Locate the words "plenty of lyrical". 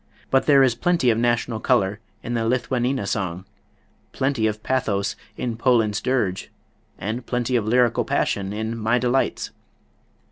7.27-8.03